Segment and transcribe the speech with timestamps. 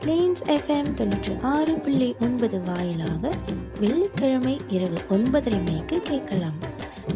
[0.00, 3.30] Planes FM தொண்ணூற்றி ஆறு புள்ளி ஒன்பது வாயிலாக
[3.80, 6.58] வெள்ளிக்கிழமை இரவு ஒன்பதரை மணிக்கு கேட்கலாம்.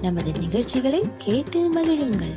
[0.02, 2.34] நமது நிகழ்ச்சிகளை கேட்டு மகிழுங்கள்.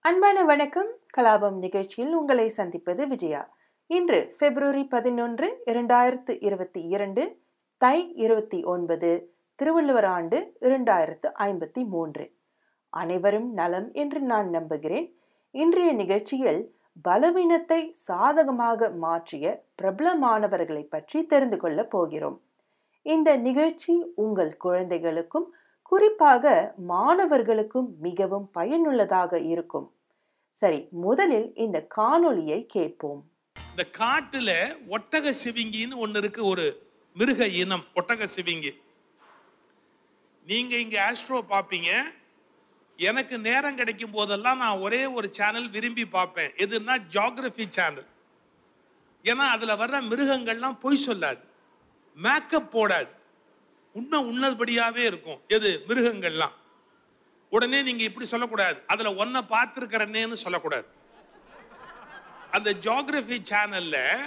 [0.00, 0.88] அன்பான வணக்கம்.
[1.16, 3.56] கலாபம் நிகழ்ச்சியில் உங்களை சந்திப்பது விஜயா.
[3.86, 7.40] இன்று பிப்ரவரி பதினொன்று இரண்டாயிரத்து இருபத்தி இரண்டு
[7.76, 12.32] தை இருபத்தி ஒன்பது திருவள்ளுவர் ஆண்டு இரண்டாயிரத்து ஐம்பத்தி மூன்று.
[12.88, 15.16] அனைவரும் நலம் என்று நான் நம்புகிறேன்.
[15.50, 22.38] இன்றைய நிகழ்ச்சியில் பலவீனத்தை சாதகமாக மாற்றிய பிரபலமானவர்களை பற்றி தெரிந்து கொள்ளப் போகிறோம்.
[23.02, 29.92] இந்த நிகழ்ச்சி உங்கள் குழந்தைகளுக்கும் குறிப்பாக மாணவர்களுக்கும் மிகவும் பயனுள்ளதாக இருக்கும்.
[30.50, 33.20] சரி முதலில் இந்த காணொளியை கேட்போம்.
[33.70, 34.50] இந்த காட்டுல
[34.88, 36.66] ஒட்டக சிவிங்கின்னு ஒண்ணு இருக்கு ஒரு
[37.16, 38.72] மிருக இனம் ஒட்டக சிவிங்கி.
[40.46, 41.90] நீங்க இங்க ஆஸ்ட்ரோ பாப்பீங்க
[42.96, 46.50] எனக்கு நேரம் கிடைக்கும் போதெல்லாம் நான் ஒரே ஒரு சேனல் விரும்பி பார்ப்பேன்.
[46.50, 48.06] எதுன்னா ஜியாகிரபி சேனல்
[49.22, 51.38] ஏன்னா அதுல வர்ற மிருகங்கள்லாம் பொய் சொல்லாது.
[52.14, 53.08] மேக்கப் போடாது.
[53.92, 55.40] உண்மை உன்னதுபடியாகவே இருக்கும்.
[55.48, 55.84] எது?
[55.88, 56.52] மிருகங்கள்லாம்.
[57.50, 58.82] உடனே நீங்க இப்படி சொல்லக்கூடாது.
[58.86, 60.86] அதுல ஒன்ன பார்த்துருக்கிறனேன்னு சொல்லக்கூடாது.
[62.50, 64.18] அந்த ஜியாகிரபி சேனல்ல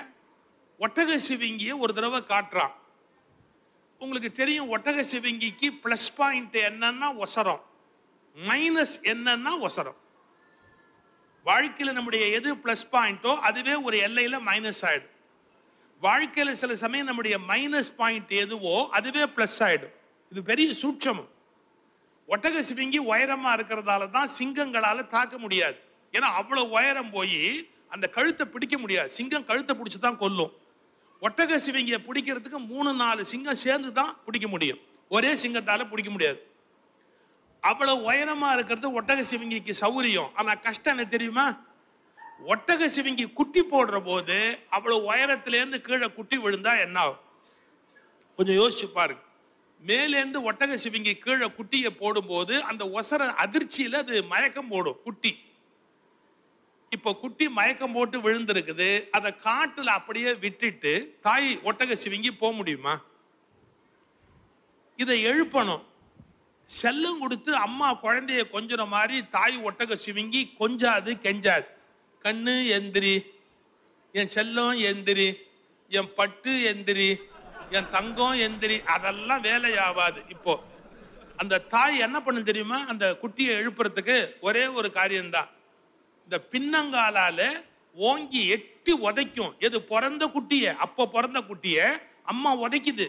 [0.79, 2.71] ஒட்டக சிவிங்கியை ஒரு தடவை காட்டுறான்.
[3.99, 7.61] உங்களுக்கு தெரியும் ஒட்டக சிவிங்கிக்கு ப்ளஸ் பாயிண்ட் என்னன்னா ஒசரம்.
[8.35, 9.99] மைனஸ் என்னன்னா ஒசரம்.
[11.45, 15.13] வாழ்க்கையில நம்முடைய எது பிளஸ் பாயிண்டோ அதுவே ஒரு எல்லையில மைனஸ் ஆயிடும்.
[16.01, 19.93] வாழ்க்கையில சில சமயம் நம்முடைய மைனஸ் பாயிண்ட் எதுவோ அதுவே பிளஸ் ஆயிடும்.
[20.31, 21.29] இது பெரிய சூட்சமம்.
[22.27, 25.77] ஒட்டக சிவிங்கி உயரமா இருக்கிறதால தான் சிங்கங்களால தாக்க முடியாது.
[26.13, 29.09] ஏன்னா அவ்வளவு உயரம் போய் அந்த கழுத்தை பிடிக்க முடியாது.
[29.09, 30.51] சிங்கம் கழுத்தை பிடிச்சி தான் கொல்லும்.
[31.21, 34.79] ஒட்டக சிவிங்கியை பிடிக்கிறதுக்கு மூணு நாலு சிங்கம் சேர்ந்து தான் பிடிக்க முடியும்.
[35.09, 36.39] ஒரே சிங்கத்தால பிடிக்க முடியாது.
[37.69, 41.45] அவ்வளவு உயரமா இருக்கிறது ஒட்டக சிவிங்கிக்கு சௌரியம் ஆனா கஷ்டம் என்ன தெரியுமா?
[42.47, 44.37] ஒட்டக சிவிங்கி குட்டி போடுற போது
[44.69, 47.21] அவ்வளவு உயரத்துல இருந்து கீழே குட்டி விழுந்தா என்ன ஆகும்?
[48.37, 49.21] கொஞ்சம் யோசிச்சு பாருங்க.
[49.85, 55.31] மேலேந்து ஒட்டக சிவிங்கி கீழே குட்டியை போடும்போது அந்த ஒசர அதிர்ச்சியில அது மயக்கம் போடும் குட்டி.
[56.89, 58.89] இப்ப குட்டி மயக்கம் போட்டு விழுந்திருக்குது.
[59.09, 62.95] அதை காட்டுல அப்படியே விட்டுட்டு தாய் ஒட்டக சிவிங்கி போக முடியுமா?
[64.99, 65.83] இதை எழுப்பணும்.
[66.67, 71.67] செல்லம் கொடுத்து அம்மா குழந்தைய கொஞ்சுற மாதிரி தாய் ஒட்டக சிவிங்கி கொஞ்சாது கெஞ்சாது.
[72.23, 73.15] கண்ணு எந்திரி
[74.11, 75.33] என் செல்லம் எந்திரி
[75.89, 77.15] என் பட்டு எந்திரி
[77.69, 80.29] என் தங்கம் எந்திரி அதெல்லாம் வேலையாவாது.
[80.29, 80.63] இப்போ
[81.37, 82.85] அந்த தாய் என்ன பண்ணு தெரியுமா?
[82.87, 85.49] அந்த குட்டியை எழுப்புறதுக்கு ஒரே ஒரு காரியம்தான்.
[86.23, 89.57] இந்த பின்னங்காலால ஓங்கி எட்டி உதைக்கும்.
[89.59, 93.07] எது பிறந்த குட்டிய அப்ப பிறந்த குட்டிய அம்மா உதைக்குது.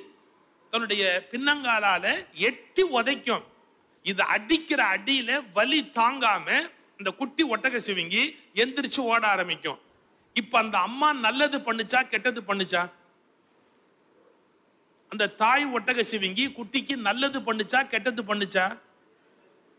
[0.70, 3.42] தன்னுடைய பின்னங்காலால எட்டி உதைக்கும்.
[4.02, 9.78] இது அடிக்கிற அடியில வலி தாங்காம இந்த குட்டி ஒட்டக சிவிங்கி எந்திரிச்சு ஓட ஆரம்பிக்கும்.
[10.34, 12.90] இப்ப அந்த அம்மா நல்லது பண்ணுச்சா கெட்டது பண்ணுச்சா?
[15.08, 18.78] அந்த தாய் ஒட்டக சிவிங்கி குட்டிக்கு நல்லது பண்ணுச்சா கெட்டது பண்ணுச்சா?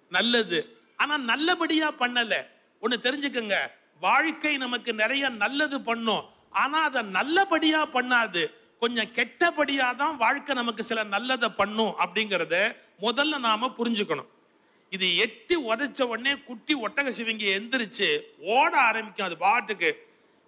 [0.10, 0.78] நல்லது.
[0.98, 2.46] ஆனா நல்லபடியா பண்ணல.
[2.82, 3.56] ஒண்ணு தெரிஞ்சுக்கங்க.
[4.00, 6.24] வாழ்க்கை நமக்கு நிறைய நல்லது பண்ணும்.
[6.50, 8.46] ஆனா அதை நல்லபடியா பண்ணாது.
[8.82, 12.56] கொஞ்சம் கெட்டபடியா தான் வாழ்க்கை நமக்கு சில நல்லதை பண்ணும் அப்படிங்கிறத
[13.06, 14.30] முதல்ல நாம புரிஞ்சுக்கணும்.
[14.96, 18.10] இது எட்டி உதைச்ச உடனே குட்டி ஒட்டக சிவங்கி எந்திரிச்சு
[18.56, 19.90] ஓட ஆரம்பிக்கும் அது பாட்டுக்கு.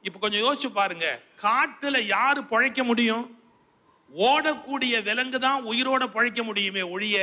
[0.07, 1.07] இப்ப கொஞ்சம் யோசிச்சு பாருங்க
[1.45, 3.25] காட்டுல யாரு பழைக்க முடியும்?
[4.27, 7.17] ஓடக்கூடிய விலங்கு தான் உயிரோட பழைக்க முடியுமே ஒழிய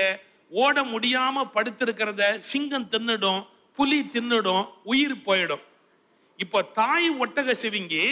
[0.50, 3.41] ஓட முடியாம படுத்திருக்கிறத சிங்கம் தின்னுடும்
[3.78, 5.65] புலி தின்னுடும் உயிர் போயிடும்.
[6.44, 8.05] இப்போ தாய் ஒட்டக சிவிங்கி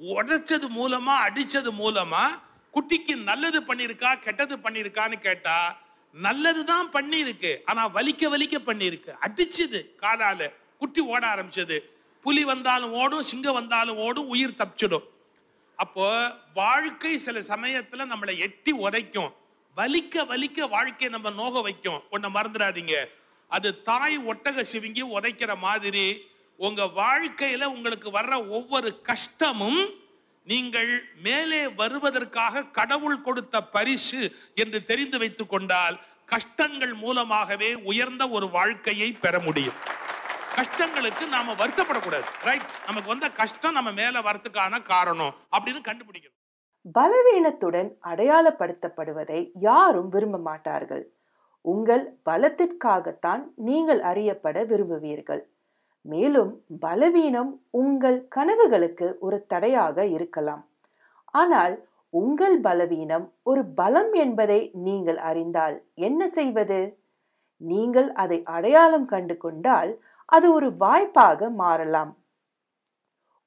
[0.00, 2.40] உடைச்சது மூலமா அடிச்சது மூலமா
[2.74, 10.52] குட்டிக்கு நல்லது பண்ணிருக்கா கெட்டது பண்ணிருக்கான்னு கேட்டா நல்லதுதான் பண்ணிருக்கு ஆனா வலிக்க வலிக்க பண்ணிருக்கு அடிச்சது காலால.
[10.78, 11.80] குட்டி ஓட ஆரம்பிச்சது.
[12.22, 15.02] புலி வந்தாலும் ஓடும் சிங்கம் வந்தாலும் ஓடும் உயிர் தப்பிச்சிடும்.
[15.76, 19.32] அப்போ வாழ்க்கை சில சமயத்துல நம்மளை எட்டி உதைக்கும்.
[19.76, 22.02] வலிக்க வலிக்க வாழ்க்கையை நம்ம நோக வைக்கும்.
[22.10, 23.04] ஒன்ன மறந்துடாதீங்க.
[23.48, 29.80] அது தாய் ஒட்டக சிவிங்கி உதைக்கிற மாதிரி உங்க வாழ்க்கையில உங்களுக்கு வர்ற ஒவ்வொரு கஷ்டமும்
[30.44, 39.12] நீங்கள் மேலே வருவதற்காக கடவுள் கொடுத்த பரிசு என்று தெரிந்து வைத்துக் கொண்டால் கஷ்டங்கள் மூலமாகவே உயர்ந்த ஒரு வாழ்க்கையை
[39.12, 39.74] பெற முடியும்.
[40.56, 42.28] கஷ்டங்களுக்கு நாம வருத்தப்படக்கூடாது.
[42.42, 46.34] ரைட் நமக்கு வந்த கஷ்டம் நம்ம மேல வரத்துக்கான காரணம் அப்படின்னு கண்டுபிடிக்கணும்.
[46.98, 51.12] பலவீனத்துடன் அடையாளப்படுத்தப்படுவதை யாரும் விரும்ப மாட்டார்கள்.
[51.60, 55.42] உங்கள் பலத்திற்காகத்தான் நீங்கள் அறியப்பட விரும்புவீர்கள்.
[56.12, 60.62] மேலும் பலவீனம் உங்கள் கனவுகளுக்கு ஒரு தடையாக இருக்கலாம்.
[61.34, 61.74] ஆனால்
[62.14, 65.76] உங்கள் பலவீனம் ஒரு பலம் என்பதை நீங்கள் அறிந்தால்
[66.08, 66.80] என்ன செய்வது?
[67.60, 69.90] நீங்கள் அதை அடையாளம் கண்டு கொண்டால்
[70.28, 72.12] அது ஒரு வாய்ப்பாக மாறலாம்.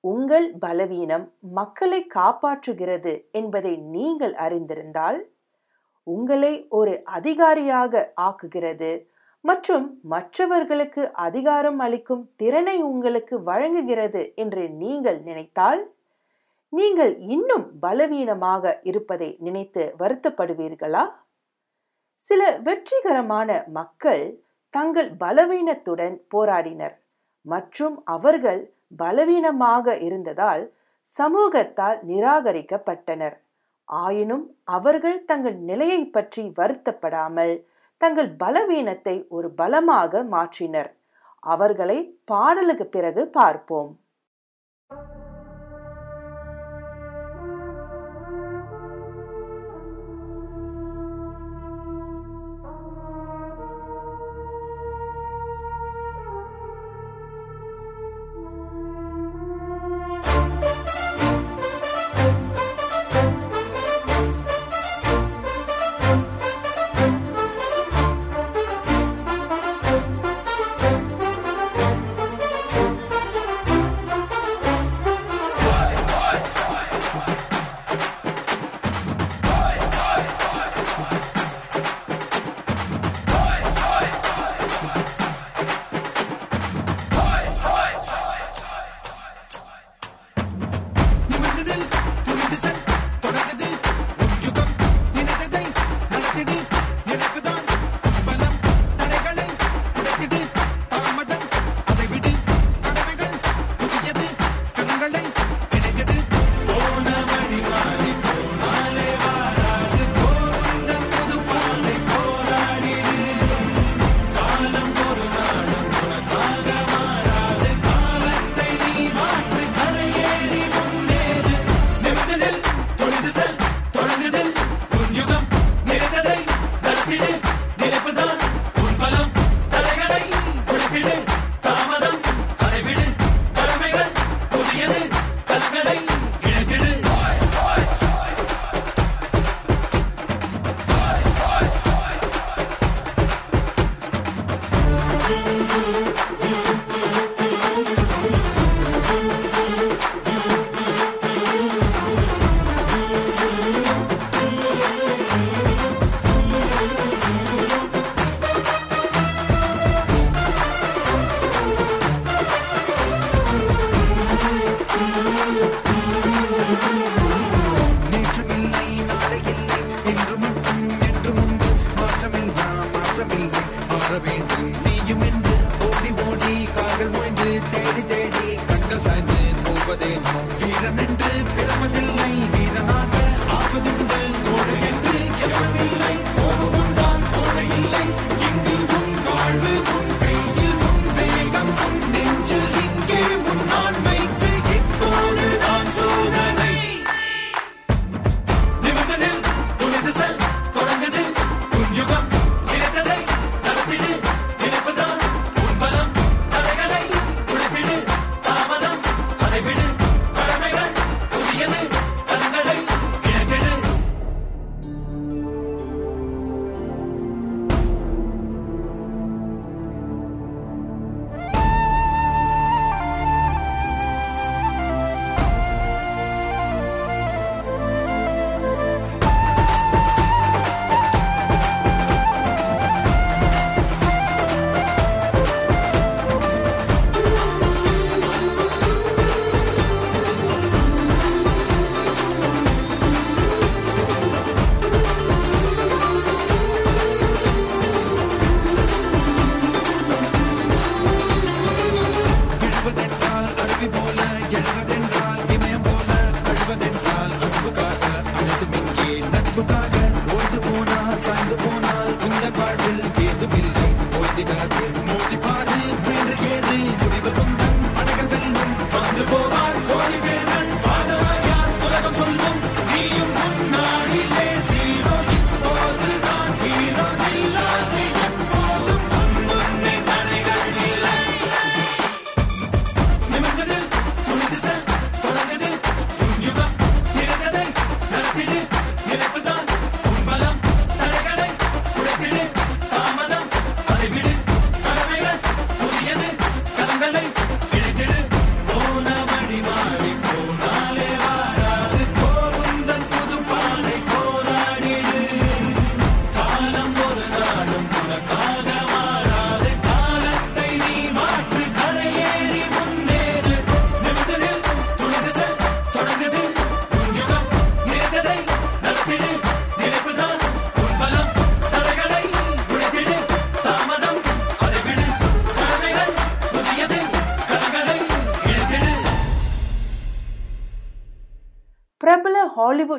[0.04, 1.26] உங்கள் பலவீனம்
[1.58, 5.20] மக்களை காப்பாற்றுகிறது என்பதை நீங்கள் அறிந்திருந்தால்
[6.08, 8.92] உங்களை ஒரு அதிகாரியாக ஆக்குகிறது
[9.45, 15.81] மற்றும் மற்றவர்களுக்கு அதிகாரம் அளிக்கும் திறனை உங்களுக்கு வழங்குகிறது என்று நீங்கள் நினைத்தால்
[16.69, 21.03] நீங்கள் இன்னும் பலவீனமாக இருப்பதை நினைத்து வருத்தப்படுவீர்களா?
[22.15, 26.95] சில வெற்றிகரமான மக்கள் தங்கள் பலவீனத்துடன் போராடினர்
[27.41, 28.62] மற்றும் அவர்கள்
[28.97, 30.63] பலவீனமாக இருந்ததால்
[31.18, 33.38] சமூகத்தால் நிராகரிக்கப்பட்டனர்.
[33.83, 37.56] ஆயினும் அவர்கள் தங்கள் நிலையை பற்றி வருத்தப்படாமல்
[38.01, 40.90] தங்கள் பலவீனத்தை ஒரு பலமாக மாற்றினர்.
[41.44, 43.92] அவர்களை பாடலுக்கு பிறகு பார்ப்போம்.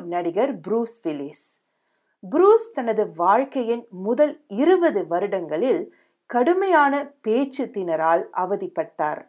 [0.01, 1.47] ஹாலிவுட் நடிகர் ப்ரூஸ் வில்லிஸ்.
[2.31, 5.95] ப்ரூஸ் தனது வாழ்க்கையின் முதல் இருபது வருடங்களில்
[6.27, 9.23] கடுமையான பேச்சு திணறால் அவதிப்பட்டார்.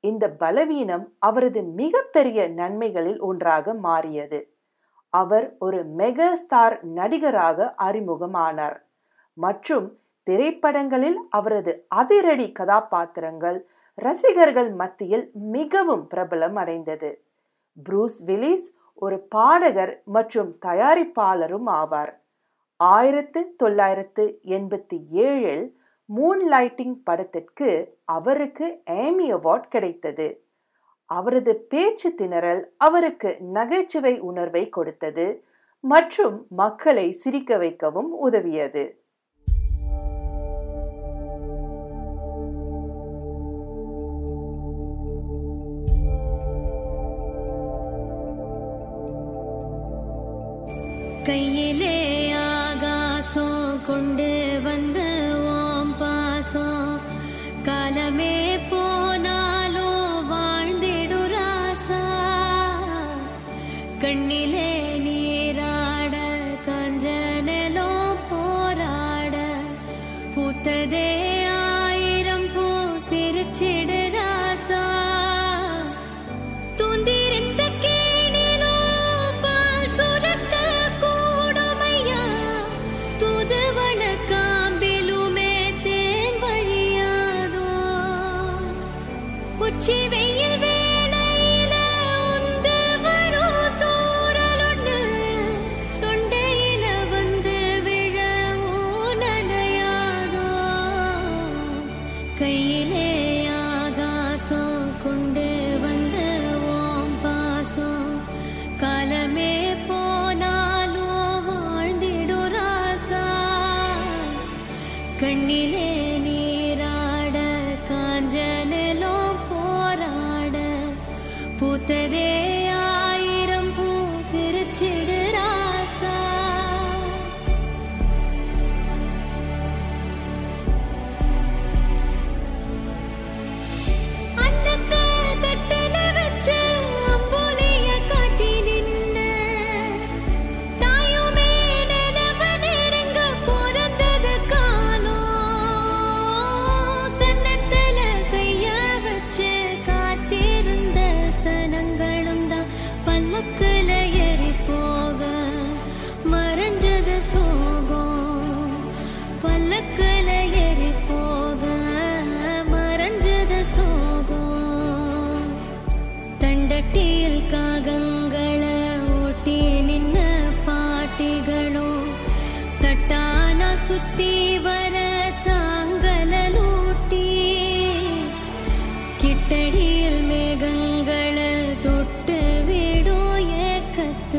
[0.00, 4.40] இந்த பலவீனம் அவரது மிகப்பெரிய நன்மைகளில் ஒன்றாக மாறியது.
[5.10, 8.78] அவர் ஒரு மெகா ஸ்டார் நடிகராக அறிமுகமானார்.
[9.34, 17.24] மற்றும் திரைப்படங்களில் அவரது அதிரடி கதாபாத்திரங்கள் ரசிகர்கள் மத்தியில் மிகவும் பிரபலம் அடைந்தது.
[17.88, 22.12] ப்ரூஸ் வில்லிஸ் ஒரு பாடகர் மற்றும் தயாரிப்பாளரும் ஆவார்.
[22.76, 25.72] ஆயிரத்து தொள்ளாயிரத்து எண்பத்தி ஏழில்
[26.16, 30.44] மூன்லைட்டிங் படத்திற்கு அவருக்கு ஏமி அவார்ட் கிடைத்தது.
[31.04, 35.44] அவரது பேச்சு திணறல் அவருக்கு நகைச்சுவை உணர்வை கொடுத்தது
[35.80, 39.03] மற்றும் மக்களை சிரிக்க வைக்கவும் உதவியது.
[51.26, 51.72] कई
[89.83, 90.72] உச்சி வெயில்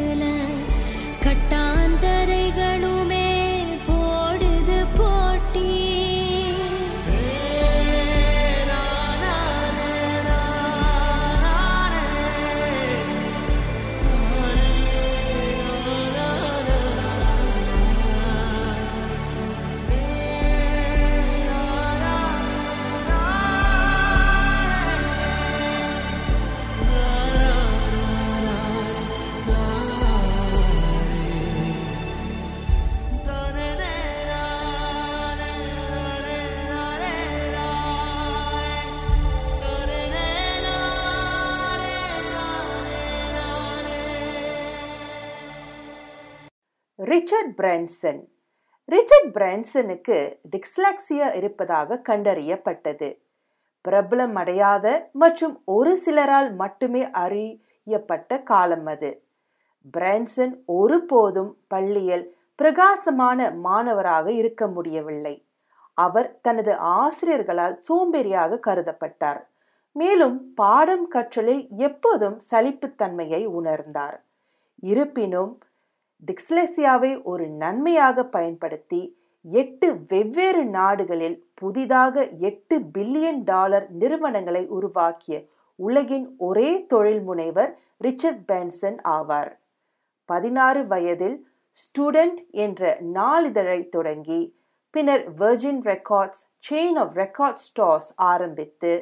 [0.10, 1.65] ஏக்கத்துல
[47.36, 48.28] ரிச்சர்ட் பிரான்சன்
[48.86, 53.18] ரிச்சர்ட் பிரான்சனுக்கு டிக்ஸ்லாக்சியா இருப்பதாக கண்டறியப்பட்டது.
[53.90, 59.24] பிரபலம் அடையாத மற்றும் ஒரு சிலரால் மட்டுமே அறியப்பட்ட காலம் அது.
[59.92, 65.46] பிரான்சன் ஒருபோதும் பள்ளியில் பிரகாசமான மாணவராக இருக்க முடியவில்லை.
[65.94, 69.42] அவர் தனது ஆசிரியர்களால் சோம்பேறியாக கருதப்பட்டார்.
[69.92, 74.18] மேலும் பாடம் கற்றலில் எப்போதும் சலிப்புத்தன்மையை உணர்ந்தார்.
[74.80, 75.60] இருப்பினும்
[76.28, 79.02] டிக்ஸ்லெசியாவை ஒரு நன்மையாக பயன்படுத்தி
[79.46, 85.36] எட்டு வெவ்வேறு நாடுகளில் புதிதாக எட்டு பில்லியன் டாலர் நிறுவனங்களை உருவாக்கிய
[85.80, 89.52] உலகின் ஒரே தொழில் முனைவர் ரிச்சர்ட் பென்சன் ஆவார்.
[90.26, 91.38] பதினாறு வயதில்
[91.78, 94.42] ஸ்டூடெண்ட் என்ற நாளிதழை தொடங்கி
[94.94, 98.94] பின்னர் Virgin Records chain of record stores ஆரம்பித்து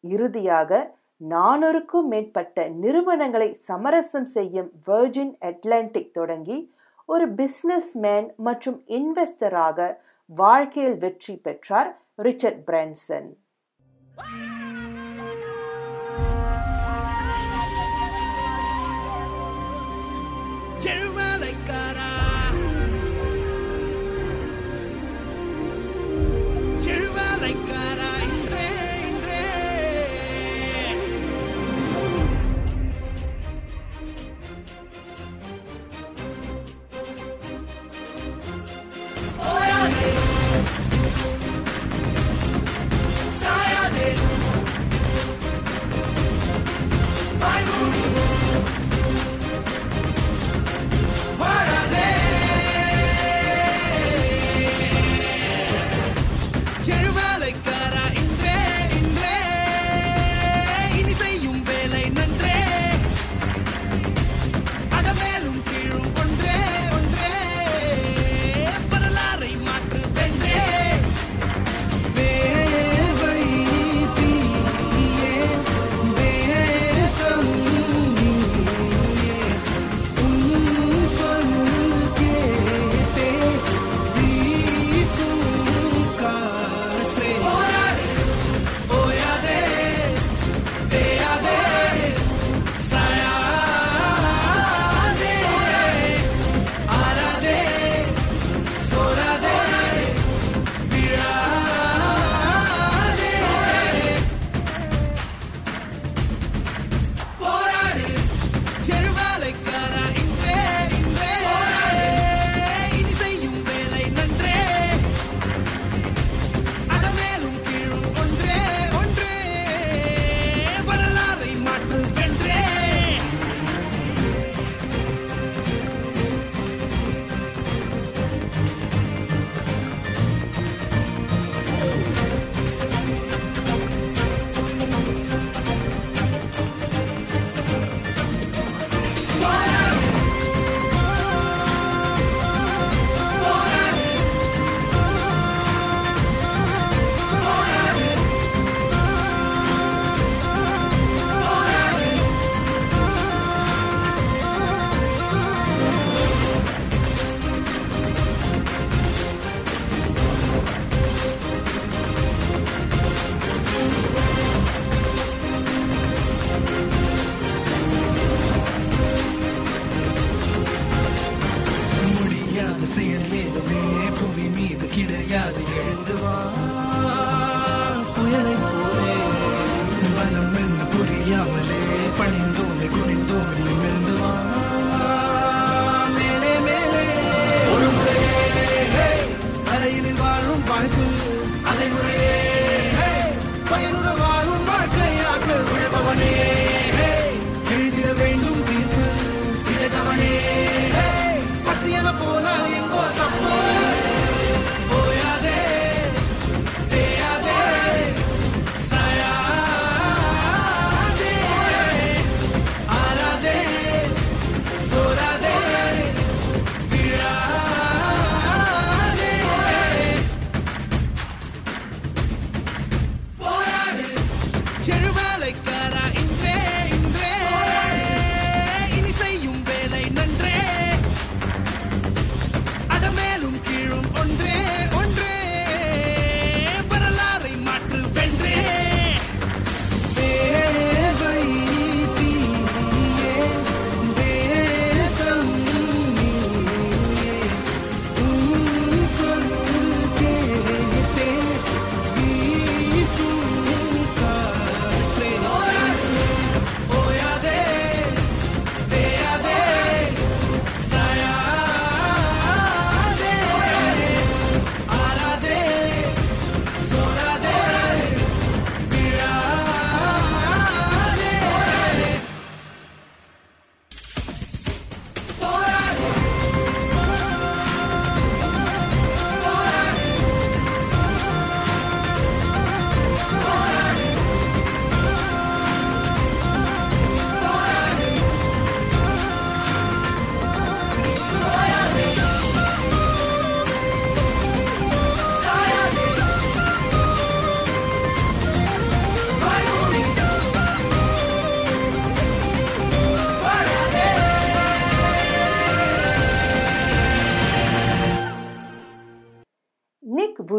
[0.00, 0.70] இறுதியாக
[1.20, 6.58] நானூறுக்கும் மேற்பட்ட நிறுவனங்களை சமரசம் செய்யும் வெர்ஜின் அட்லாண்டிக் தொடங்கி
[7.08, 9.88] ஒரு பிஸ்னஸ்மேன் மற்றும் இன்வெஸ்டராக
[10.30, 13.30] வாழ்க்கையில் வெற்றி பெற்றார் ரிச்சர்ட் பிரான்சன்
[20.78, 21.25] Gentlemen!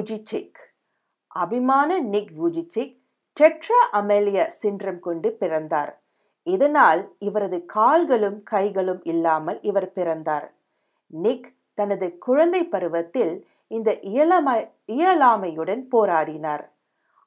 [0.10, 0.74] நிக்
[1.28, 2.94] அபிமான நிக் வுஜிச்சிக்
[3.38, 6.02] டெட்ரா அமெலிய சின்ரம் கொண்டு பிறந்தார்.
[6.44, 10.54] இதனால் இவரது கால்களும் கைகளும் இல்லாமல் இவர் பிறந்தார்.
[11.08, 16.66] நிக் தனது குழந்தை பருவத்தில் இந்த இயலாமை இயலாமையுடன் போராடினார்.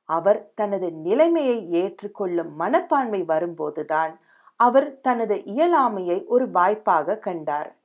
[0.04, 4.20] அவர் தனது நிலைமையை ஏற்றுக்கொள்ளும் மனப்பான்மை வரும்போதுதான்
[4.56, 7.76] அவர் தனது இயலாமையை ஒரு வாய்ப்பாக கண்டார்.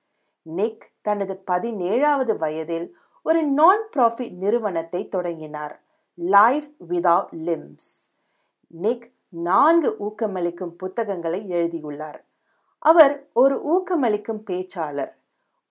[0.42, 5.76] நிக் தனது பதினேழாவது வயதில் ஒரு நான் ப்ராஃபிட் நிறுவனத்தை தொடங்கினார்.
[6.14, 7.92] லைஃப் விதவுட் லிம்ஸ்
[8.68, 12.20] நிக் நான்கு ஊக்கமளிக்கும் புத்தகங்களை எழுதியுள்ளார்.
[12.80, 15.14] அவர் ஒரு ஊக்கமளிக்கும் பேச்சாளர்.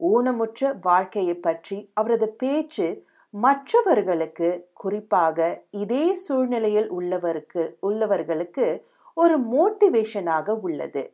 [0.00, 2.88] ஊனமுற்ற வாழ்க்கையை பற்றி அவரது பேச்சு
[3.30, 8.66] மற்றவர்களுக்கு குறிப்பாக இதே சூழ்நிலையில் உள்ளவருக்கு உள்ளவர்களுக்கு
[9.14, 11.04] ஒரு மோட்டிவேஷனாக உள்ளது.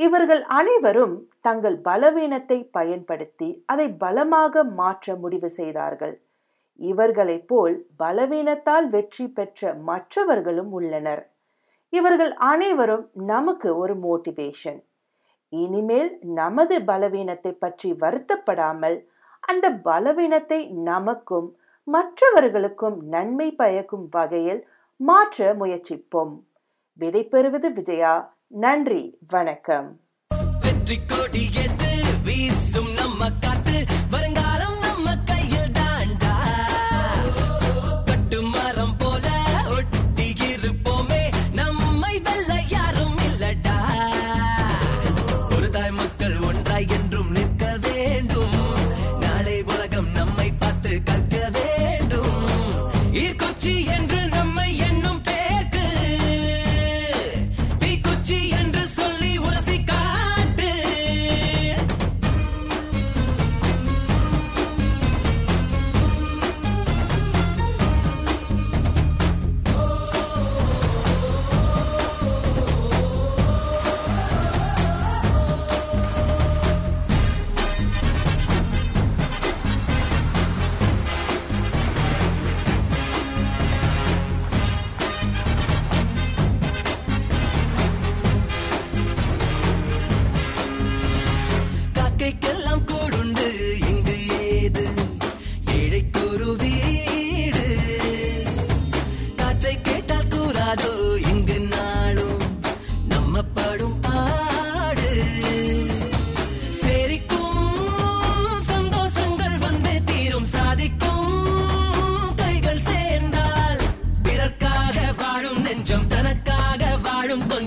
[0.00, 6.14] இவர்கள் அனைவரும் தங்கள் பலவீனத்தை பயன்படுத்தி அதை பலமாக மாற்ற முடிவு செய்தார்கள்.
[6.80, 11.22] இவர்களைப் போல் பலவீனத்தால் வெற்றி பெற்ற மற்றவர்களும் உள்ளனர்.
[11.92, 14.80] இவர்கள் அனைவரும் நமக்கு ஒரு மோட்டிவேஷன்
[15.52, 18.98] இனிமேல் நமது பலவீனத்தை பற்றி வருத்தப்படாமல்
[19.42, 21.48] அந்த பலவீனத்தை நமக்கும்
[21.88, 24.60] மற்றவர்களுக்கும் நன்மை பயக்கும் வகையில்
[25.00, 26.34] மாற்ற முயற்சிப்போம்.
[27.00, 28.14] விடைபெறுவது விஜயா.
[28.52, 29.88] நன்றி வணக்கம்.
[30.60, 31.90] வெற்றி கொடி எது?
[32.24, 34.39] வீசும் நம்ம காத்து வருங்க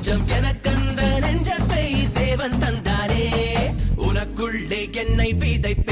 [0.06, 3.28] கொஞ்சம் எனக்கந்த நெஞ்சத்தை தேவன் தந்தானே
[4.08, 5.83] உனக்குள்ளே என்னை விதைப்பேன்